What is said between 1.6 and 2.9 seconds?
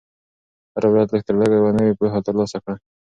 نوې پوهه ترلاسه کړه.